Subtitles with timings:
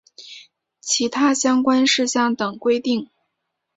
[0.79, 3.07] 其他相关事项等规定